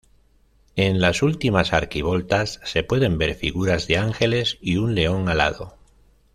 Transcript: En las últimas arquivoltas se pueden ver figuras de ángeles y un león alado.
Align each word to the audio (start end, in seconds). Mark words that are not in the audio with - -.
En 0.75 0.99
las 0.99 1.21
últimas 1.21 1.73
arquivoltas 1.73 2.59
se 2.63 2.81
pueden 2.81 3.19
ver 3.19 3.35
figuras 3.35 3.85
de 3.85 3.97
ángeles 3.99 4.57
y 4.59 4.77
un 4.77 4.95
león 4.95 5.29
alado. 5.29 5.77